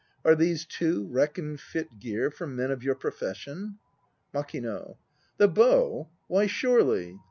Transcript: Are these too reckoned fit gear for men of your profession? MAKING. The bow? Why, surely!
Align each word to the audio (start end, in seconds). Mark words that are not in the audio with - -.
Are 0.25 0.33
these 0.33 0.65
too 0.65 1.05
reckoned 1.11 1.59
fit 1.61 1.99
gear 1.99 2.31
for 2.31 2.47
men 2.47 2.71
of 2.71 2.81
your 2.83 2.95
profession? 2.95 3.77
MAKING. 4.33 4.63
The 5.37 5.47
bow? 5.47 6.09
Why, 6.25 6.47
surely! 6.47 7.19